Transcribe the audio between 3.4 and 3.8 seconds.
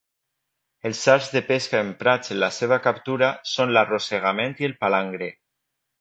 són